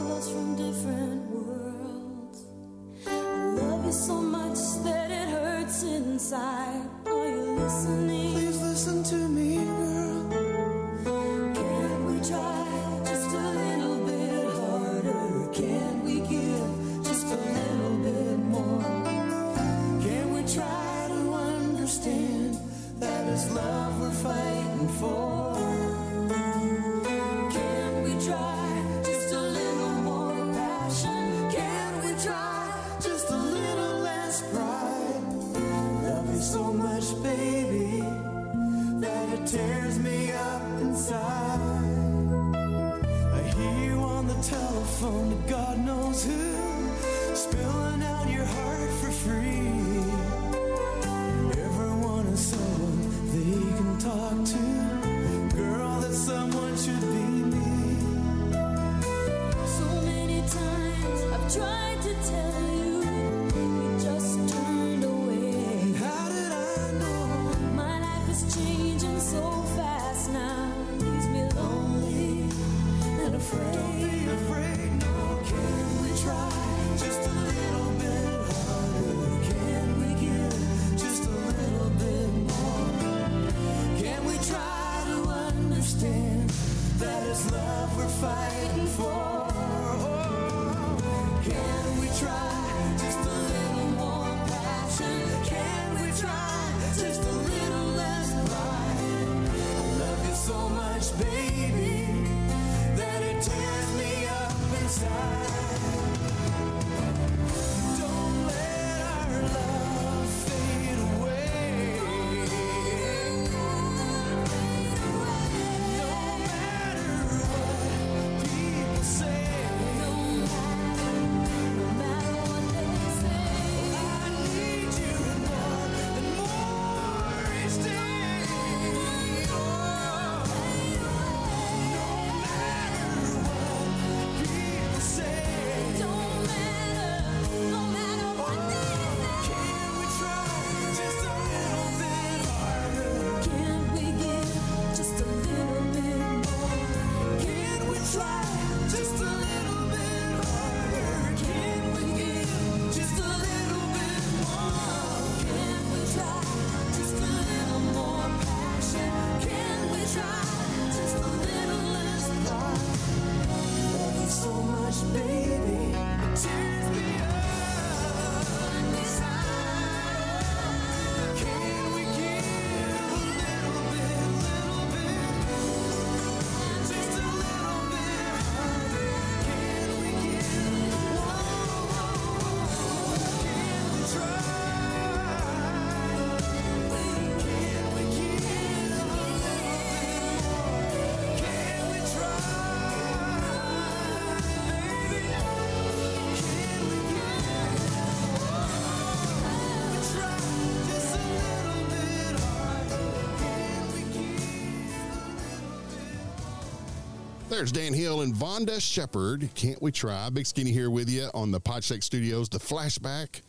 There's 207.58 207.72
Dan 207.72 207.92
Hill 207.92 208.22
and 208.22 208.36
Vonda 208.36 208.80
Shepard. 208.80 209.50
Can't 209.56 209.82
we 209.82 209.92
try? 209.92 210.30
Big 210.30 210.46
Skinny 210.46 210.72
here 210.72 210.92
with 210.92 211.10
you 211.10 211.28
on 211.34 211.50
the 211.50 211.60
Podshake 211.60 212.04
Studios, 212.04 212.50
the 212.50 212.60
flashback. 212.60 213.42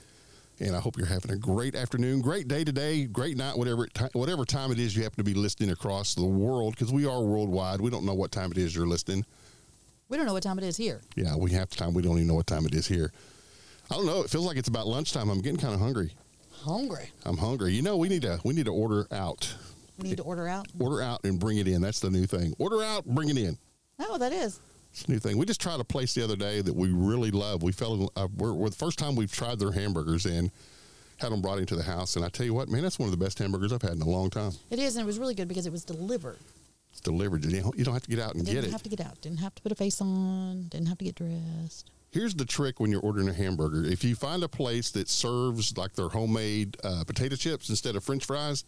And 0.61 0.74
I 0.74 0.80
hope 0.80 0.96
you're 0.96 1.06
having 1.06 1.30
a 1.30 1.36
great 1.36 1.74
afternoon, 1.74 2.22
great 2.22 2.48
day 2.48 2.64
today, 2.64 3.04
great 3.04 3.36
night, 3.36 3.59
whatever 3.59 3.84
it 3.84 3.92
ti- 3.92 4.06
whatever 4.14 4.46
time 4.46 4.72
it 4.72 4.78
is 4.78 4.96
you 4.96 5.02
happen 5.02 5.18
to 5.18 5.24
be 5.24 5.34
listening 5.34 5.68
across 5.72 6.14
the 6.14 6.24
world, 6.24 6.74
because 6.74 6.90
we 6.90 7.04
are 7.04 7.22
worldwide. 7.22 7.82
We 7.82 7.90
don't 7.90 8.06
know 8.06 8.14
what 8.14 8.32
time 8.32 8.50
it 8.50 8.56
is 8.56 8.74
you're 8.74 8.86
listening. 8.86 9.26
We 10.09 10.16
don't 10.16 10.24
know 10.24 10.32
what 10.32 10.42
time 10.42 10.56
it 10.56 10.64
is 10.64 10.78
here. 10.78 11.02
Yeah, 11.14 11.36
we 11.36 11.52
half 11.52 11.68
the 11.68 11.76
time 11.76 11.92
we 11.92 12.00
don't 12.00 12.16
even 12.16 12.28
know 12.28 12.34
what 12.34 12.46
time 12.46 12.64
it 12.64 12.72
is 12.74 12.88
here. 12.88 13.12
I 13.90 13.96
don't 13.96 14.06
know. 14.06 14.22
It 14.22 14.30
feels 14.30 14.46
like 14.46 14.56
it's 14.56 14.68
about 14.68 14.86
lunchtime. 14.86 15.28
I'm 15.28 15.42
getting 15.42 15.61
kind 15.61 15.74
of 15.74 15.80
hungry. 15.80 16.14
Hungry. 16.62 17.11
I'm 17.26 17.36
hungry. 17.36 17.72
You 17.74 17.82
know, 17.82 17.98
we 17.98 18.09
need 18.09 18.22
to 18.22 18.40
we 18.42 18.54
need 18.54 18.64
to 18.64 18.72
order 18.72 19.06
out, 19.12 19.54
We 19.98 20.09
need 20.09 20.16
to 20.16 20.22
order 20.22 20.48
out. 20.48 20.66
order 20.80 21.02
out, 21.02 21.20
and 21.24 21.38
bring 21.38 21.59
it 21.59 21.68
in. 21.68 21.82
That's 21.82 22.00
the 22.00 22.09
new 22.09 22.24
thing. 22.24 22.54
Order 22.59 22.82
out, 22.82 23.04
bring 23.04 23.28
it 23.28 23.36
in. 23.36 23.59
Oh, 23.99 24.18
that 24.18 24.32
is. 24.32 24.61
It's 24.92 25.05
a 25.05 25.11
new 25.11 25.18
thing. 25.18 25.36
We 25.38 25.46
just 25.46 25.61
tried 25.61 25.80
a 25.80 25.84
place 25.84 26.14
the 26.14 26.24
other 26.24 26.36
day 26.36 26.61
that 26.61 26.74
we 26.74 26.90
really 26.90 27.30
love. 27.30 27.62
We 27.62 27.72
fell 27.72 27.94
in, 27.94 28.09
uh, 28.16 28.28
we're, 28.36 28.53
we're 28.53 28.70
the 28.70 28.76
first 28.76 28.99
time 28.99 29.16
we've 29.16 29.32
tried 29.32 29.59
their 29.59 29.72
hamburgers 29.72 30.24
and 30.26 30.51
had 31.18 31.32
them 31.32 31.42
brought 31.42 31.59
into 31.59 31.76
the 31.76 31.82
house. 31.82 32.16
And 32.16 32.24
I 32.24 32.28
tell 32.28 32.46
you 32.46 32.55
what, 32.55 32.68
man, 32.68 32.82
that's 32.82 32.99
one 32.99 33.07
of 33.07 33.16
the 33.16 33.22
best 33.22 33.38
hamburgers 33.38 33.72
I've 33.72 33.82
had 33.82 33.92
in 33.92 34.03
a 34.03 34.09
long 34.09 34.30
time. 34.30 34.53
It 34.70 34.78
is, 34.78 34.96
and 34.96 35.03
it 35.03 35.07
was 35.07 35.18
really 35.18 35.34
good 35.34 35.49
because 35.49 35.66
it 35.66 35.72
was 35.72 35.84
delivered. 35.84 36.38
It's 36.90 37.01
delivered. 37.01 37.44
You 37.44 37.61
don't, 37.61 37.78
you 37.78 37.84
don't 37.84 37.94
have 37.94 38.05
to 38.05 38.11
get 38.11 38.18
out 38.18 38.34
and 38.34 38.44
get 38.46 38.57
it. 38.57 38.61
Didn't 38.62 38.72
have 38.72 38.82
to 38.84 38.88
get 38.88 39.01
out. 39.01 39.20
Didn't 39.20 39.40
have 39.40 39.55
to 39.57 39.62
put 39.62 39.72
a 39.72 39.74
face 39.74 40.01
on. 40.01 40.68
Didn't 40.68 40.86
have 40.86 40.99
to 40.99 41.05
get 41.05 41.16
dressed. 41.16 41.90
Here's 42.11 42.34
the 42.34 42.46
trick 42.46 42.80
when 42.80 42.90
you're 42.90 43.03
ordering 43.03 43.28
a 43.28 43.34
hamburger. 43.34 43.84
If 43.84 44.03
you 44.03 44.14
find 44.14 44.42
a 44.42 44.49
place 44.49 44.90
that 44.92 45.11
serves 45.11 45.76
like 45.76 45.92
their 45.92 46.09
homemade 46.09 46.78
uh, 46.82 47.05
potato 47.07 47.36
chips 47.36 47.68
instead 47.68 47.94
of 47.96 48.03
French 48.05 48.24
fries, 48.24 48.64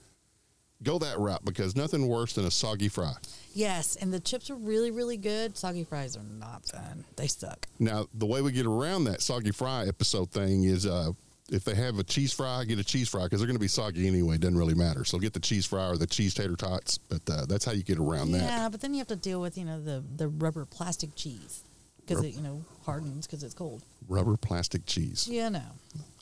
go 0.82 0.98
that 0.98 1.18
route 1.18 1.44
because 1.44 1.76
nothing 1.76 2.08
worse 2.08 2.34
than 2.34 2.44
a 2.44 2.50
soggy 2.50 2.88
fry. 2.88 3.12
Yes, 3.52 3.96
and 3.96 4.12
the 4.12 4.20
chips 4.20 4.50
are 4.50 4.56
really, 4.56 4.90
really 4.90 5.16
good. 5.16 5.56
Soggy 5.56 5.84
fries 5.84 6.16
are 6.16 6.22
not 6.22 6.64
fun. 6.66 7.04
They 7.16 7.26
suck. 7.26 7.66
Now, 7.78 8.06
the 8.14 8.26
way 8.26 8.42
we 8.42 8.52
get 8.52 8.66
around 8.66 9.04
that 9.04 9.20
soggy 9.20 9.50
fry 9.50 9.86
episode 9.86 10.30
thing 10.30 10.64
is 10.64 10.86
uh, 10.86 11.12
if 11.50 11.64
they 11.64 11.74
have 11.74 11.98
a 11.98 12.04
cheese 12.04 12.32
fry, 12.32 12.64
get 12.64 12.78
a 12.78 12.84
cheese 12.84 13.08
fry 13.08 13.24
because 13.24 13.40
they're 13.40 13.46
going 13.46 13.56
to 13.56 13.60
be 13.60 13.68
soggy 13.68 14.06
anyway. 14.06 14.36
It 14.36 14.40
doesn't 14.40 14.56
really 14.56 14.74
matter. 14.74 15.04
So 15.04 15.18
get 15.18 15.32
the 15.32 15.40
cheese 15.40 15.66
fry 15.66 15.88
or 15.88 15.96
the 15.96 16.06
cheese 16.06 16.34
tater 16.34 16.56
tots. 16.56 16.98
But 16.98 17.28
uh, 17.28 17.46
that's 17.46 17.64
how 17.64 17.72
you 17.72 17.82
get 17.82 17.98
around 17.98 18.32
that. 18.32 18.42
Yeah, 18.42 18.68
but 18.68 18.80
then 18.80 18.94
you 18.94 18.98
have 18.98 19.08
to 19.08 19.16
deal 19.16 19.40
with 19.40 19.58
you 19.58 19.64
know 19.64 19.82
the 19.82 20.02
the 20.16 20.28
rubber 20.28 20.64
plastic 20.64 21.14
cheese 21.14 21.64
because 22.00 22.24
it 22.24 22.34
you 22.34 22.42
know 22.42 22.64
hardens 22.84 23.26
because 23.26 23.42
it's 23.42 23.54
cold. 23.54 23.82
Rubber 24.08 24.36
plastic 24.36 24.86
cheese. 24.86 25.28
Yeah, 25.30 25.48
no. 25.48 25.62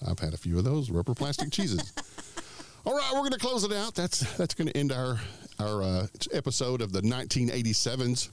I've 0.07 0.19
had 0.19 0.35
a 0.35 0.39
few 0.39 0.59
of 0.59 0.65
those 0.65 0.91
rubber 0.91 1.15
plastic 1.15 1.51
cheeses. 1.51 1.93
All 2.89 2.97
right, 2.97 3.11
we're 3.12 3.18
going 3.18 3.32
to 3.32 3.39
close 3.39 3.64
it 3.64 3.72
out. 3.72 3.95
That's 3.95 4.20
that's 4.39 4.55
going 4.55 4.68
to 4.68 4.74
end 4.74 4.93
our 4.93 5.20
our 5.59 5.82
uh, 5.82 6.07
episode 6.32 6.80
of 6.80 6.91
the 6.91 7.03
1987s 7.03 8.30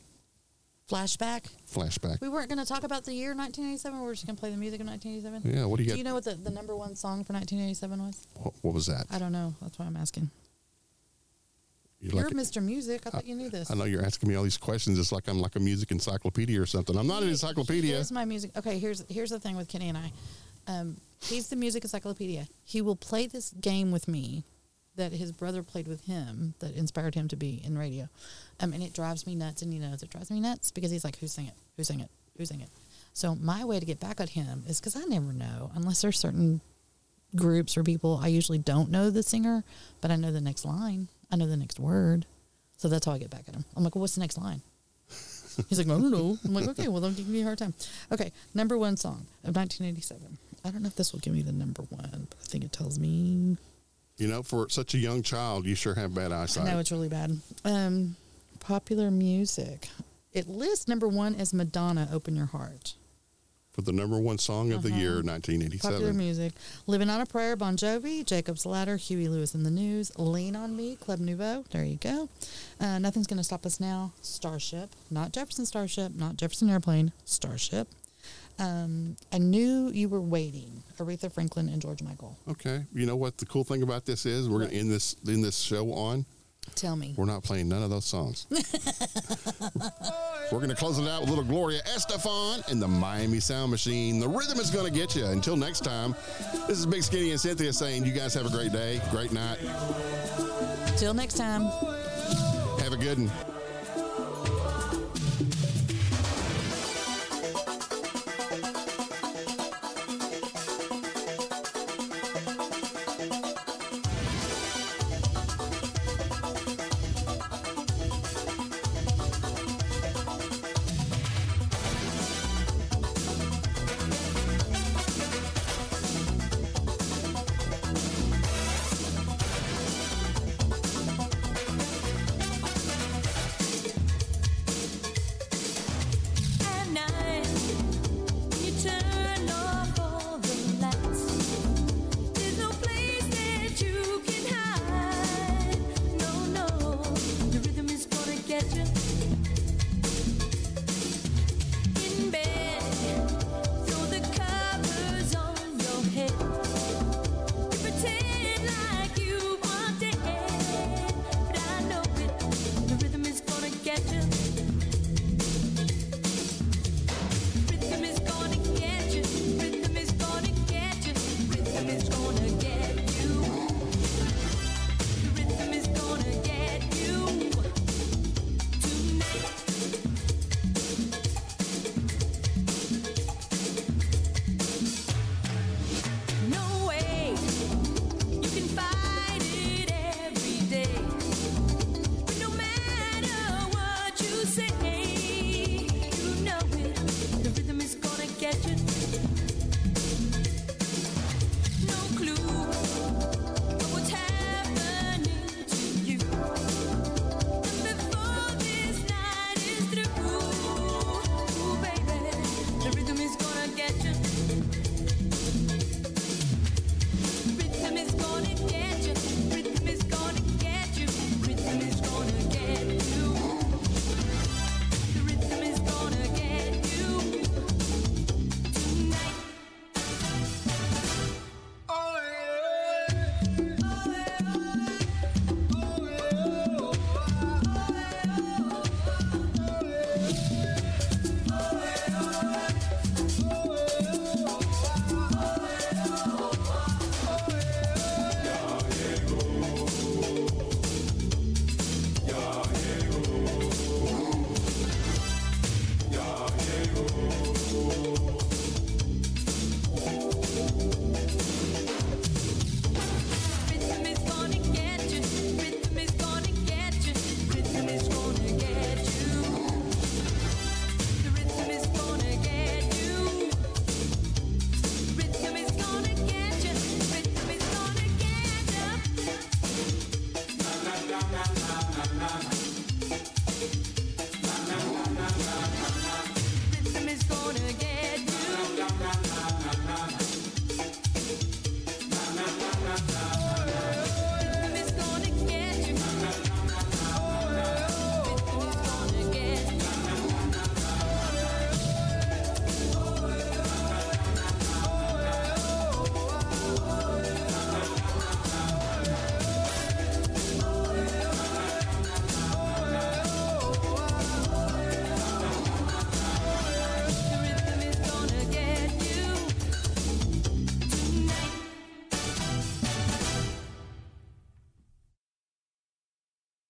Flashback. 0.90 1.50
flashback. 1.70 2.22
We 2.22 2.30
weren't 2.30 2.48
going 2.48 2.60
to 2.60 2.66
talk 2.66 2.86
about 2.86 3.04
the 3.04 3.12
year 3.14 3.36
1987. 3.36 4.00
We 4.00 4.08
are 4.08 4.14
just 4.14 4.26
going 4.26 4.38
to 4.38 4.40
play 4.40 4.52
the 4.52 4.56
music 4.56 4.80
of 4.80 4.88
1987. 4.88 5.58
Yeah, 5.58 5.66
what 5.66 5.76
do 5.76 5.84
you 5.84 5.90
got? 5.90 5.96
Do 5.96 5.96
got? 5.96 5.98
you 5.98 6.04
know 6.06 6.14
what 6.14 6.24
the, 6.24 6.36
the 6.36 6.52
number 6.52 6.74
one 6.74 6.96
song 6.96 7.26
for 7.26 7.34
1987 7.34 8.02
was? 8.02 8.28
what, 8.36 8.54
what 8.62 8.74
was 8.74 8.86
that? 8.86 9.08
I 9.12 9.20
don't 9.20 9.34
know. 9.34 9.54
That's 9.62 9.78
why 9.78 9.88
I'm 9.88 9.98
asking. 9.98 10.32
You're 12.00 12.14
You're 12.14 12.24
like- 12.24 12.34
Mr. 12.34 12.64
Music. 12.64 13.02
I 13.08 13.10
thought 13.10 13.28
you 13.28 13.36
knew 13.36 13.50
this. 13.50 13.70
I 13.70 13.76
know 13.76 13.84
you're 13.84 14.06
asking 14.06 14.30
me 14.30 14.36
all 14.36 14.44
these 14.44 14.56
questions. 14.56 14.98
It's 14.98 15.12
like 15.12 15.28
I'm 15.28 15.42
like 15.42 15.58
a 15.58 15.60
music 15.60 15.92
encyclopedia 15.92 16.62
or 16.62 16.66
something. 16.66 16.96
I'm 16.96 17.08
not 17.08 17.24
an 17.24 17.30
encyclopedia. 17.30 17.96
He 17.96 18.00
is 18.00 18.10
my 18.10 18.24
music. 18.24 18.52
Okay, 18.56 18.80
here's 18.80 19.04
here's 19.10 19.32
the 19.32 19.40
thing 19.40 19.58
with 19.58 19.68
Kenny 19.68 19.90
and 19.90 19.98
I. 19.98 20.12
Um, 20.68 20.96
he's 21.22 21.50
the 21.50 21.56
music 21.56 21.84
encyclopedia. 21.84 22.48
He 22.64 22.82
will 22.82 22.96
play 22.96 23.28
this 23.28 23.52
game 23.52 23.92
with 23.92 24.08
me 24.08 24.44
that 24.96 25.12
his 25.12 25.32
brother 25.32 25.62
played 25.62 25.88
with 25.88 26.06
him 26.06 26.54
that 26.60 26.76
inspired 26.76 27.16
him 27.16 27.28
to 27.28 27.36
be 27.36 27.62
in 27.66 27.78
radio. 27.78 28.08
Um, 28.60 28.74
and 28.74 28.82
it 28.82 28.94
drives 28.94 29.28
me 29.28 29.36
nuts, 29.36 29.62
and 29.62 29.74
he 29.74 29.80
knows 29.80 30.02
it 30.02 30.10
drives 30.10 30.32
me 30.32 30.40
nuts 30.40 30.72
because 30.72 30.92
he's 30.92 31.04
like, 31.04 31.18
"Who 31.18 31.28
sing 31.28 31.48
it? 31.48 31.56
Who 31.78 31.84
sing 31.84 32.00
it? 32.00 32.10
Who 32.38 32.46
sing 32.46 32.62
it?" 32.62 32.70
So 33.14 33.36
my 33.36 33.64
way 33.66 33.80
to 33.80 33.86
get 33.86 34.00
back 34.00 34.20
at 34.20 34.30
him 34.30 34.64
is 34.68 34.80
because 34.80 34.96
I 34.96 35.04
never 35.06 35.34
know 35.34 35.72
unless 35.76 36.02
there's 36.02 36.20
certain 36.20 36.62
groups 37.36 37.78
or 37.78 37.84
people 37.84 38.20
I 38.22 38.28
usually 38.28 38.58
don't 38.58 38.92
know 38.92 39.10
the 39.10 39.24
singer, 39.24 39.64
but 40.02 40.12
I 40.12 40.16
know 40.16 40.32
the 40.32 40.42
next 40.42 40.66
line. 40.66 41.08
I 41.32 41.36
know 41.36 41.48
the 41.48 41.58
next 41.58 41.80
word. 41.80 42.26
So 42.78 42.88
that's 42.88 43.06
how 43.06 43.14
I 43.14 43.18
get 43.18 43.30
back 43.30 43.46
at 43.48 43.56
him. 43.56 43.66
I'm 43.76 43.84
like, 43.84 43.96
well, 43.96 44.02
what's 44.02 44.16
the 44.16 44.22
next 44.22 44.38
line? 44.38 44.62
He's 45.70 45.78
like, 45.78 45.88
I 45.88 45.92
don't 45.92 46.12
know. 46.12 46.38
I'm 46.44 46.54
like, 46.54 46.68
okay, 46.70 46.88
well, 46.90 47.02
don't 47.02 47.16
give 47.16 47.28
me 47.28 47.42
a 47.42 47.44
hard 47.46 47.58
time. 47.58 47.74
Okay, 48.12 48.32
number 48.54 48.78
one 48.78 48.98
song 48.98 49.26
of 49.44 49.56
1987. 49.56 50.38
I 50.66 50.72
don't 50.72 50.82
know 50.82 50.88
if 50.88 50.96
this 50.96 51.14
will 51.14 51.20
give 51.20 51.34
me 51.34 51.42
the 51.44 51.52
number 51.52 51.84
one, 51.84 52.28
but 52.30 52.38
I 52.42 52.46
think 52.46 52.64
it 52.64 52.72
tells 52.74 52.98
me. 53.00 53.58
You 54.18 54.28
know, 54.28 54.44
for 54.44 54.68
such 54.70 54.94
a 54.94 54.98
young 54.98 55.22
child, 55.22 55.66
you 55.66 55.76
sure 55.76 55.94
have 55.94 56.14
bad 56.16 56.32
I 56.32 56.44
eyesight. 56.44 56.66
know 56.66 56.80
it's 56.80 56.92
really 56.92 57.10
bad. 57.10 57.40
Um, 57.64 58.16
popular 58.60 59.12
music. 59.12 59.90
It 60.34 60.48
lists 60.50 60.88
number 60.88 61.08
one 61.08 61.36
as 61.36 61.54
Madonna, 61.54 62.10
"Open 62.12 62.36
Your 62.36 62.48
Heart." 62.48 62.96
for 63.72 63.82
the 63.82 63.92
number 63.92 64.18
one 64.18 64.38
song 64.38 64.72
of 64.72 64.84
the 64.84 64.90
year, 64.90 65.16
1987. 65.22 65.80
Popular 65.82 66.14
1987. 66.14 66.18
music. 66.18 66.54
Living 66.88 67.10
on 67.10 67.20
a 67.20 67.26
Prayer, 67.26 67.58
Bon 67.58 67.76
Jovi, 67.76 68.26
Jacob's 68.26 68.66
Ladder, 68.66 68.96
Huey 68.96 69.28
Lewis 69.28 69.54
and 69.54 69.66
the 69.66 69.70
News, 69.70 70.14
Lean 70.18 70.56
on 70.56 70.78
Me, 70.78 70.96
Club 70.96 71.20
Nouveau. 71.20 71.66
There 71.72 71.84
you 71.84 71.98
go. 71.98 72.30
Uh, 72.80 73.00
Nothing's 73.00 73.28
Gonna 73.28 73.44
Stop 73.44 73.66
Us 73.66 73.82
Now, 73.82 74.14
Starship, 74.22 74.92
not 75.12 75.34
Jefferson 75.34 75.66
Starship, 75.66 76.16
not 76.16 76.38
Jefferson 76.38 76.70
Airplane, 76.70 77.12
Starship. 77.26 77.90
Um, 78.58 79.18
I 79.32 79.38
knew 79.38 79.92
you 79.94 80.08
were 80.10 80.22
waiting. 80.22 80.84
Aretha 80.98 81.32
Franklin 81.32 81.68
and 81.70 81.82
George 81.82 82.02
Michael. 82.02 82.38
Okay. 82.50 82.86
You 82.94 83.06
know 83.06 83.16
what 83.16 83.38
the 83.38 83.46
cool 83.46 83.64
thing 83.64 83.84
about 83.84 84.06
this 84.06 84.26
is? 84.26 84.50
We're 84.50 84.60
going 84.60 84.72
to 84.72 84.76
end 84.76 84.92
this 84.92 85.16
end 85.28 85.44
this 85.44 85.60
show 85.60 85.92
on. 85.94 86.26
Tell 86.74 86.96
me. 86.96 87.14
We're 87.16 87.26
not 87.26 87.44
playing 87.44 87.70
none 87.70 87.84
of 87.84 87.90
those 87.90 88.06
songs. 88.06 88.48
We're 90.52 90.60
going 90.60 90.70
to 90.70 90.76
close 90.76 90.98
it 90.98 91.08
out 91.08 91.22
with 91.22 91.30
little 91.30 91.44
Gloria 91.44 91.82
Estefan 91.84 92.70
and 92.72 92.82
the 92.82 92.88
Miami 92.88 93.40
Sound 93.40 93.70
Machine. 93.72 94.20
The 94.20 94.28
rhythm 94.28 94.60
is 94.60 94.72
going 94.72 94.92
to 94.92 94.98
get 94.98 95.16
you. 95.16 95.26
Until 95.26 95.56
next 95.56 95.82
time, 95.82 96.16
this 96.68 96.80
is 96.80 96.86
Big 96.86 97.04
Skinny 97.04 97.32
and 97.32 97.40
Cynthia 97.40 97.72
saying, 97.72 98.04
you 98.06 98.14
guys 98.14 98.34
have 98.34 98.46
a 98.46 98.50
great 98.50 98.72
day, 98.72 99.00
great 99.12 99.32
night. 99.32 99.60
Till 100.98 101.14
next 101.14 101.36
time. 101.36 101.68
Have 102.80 102.94
a 102.94 102.98
good 102.98 103.20
one. 103.20 103.55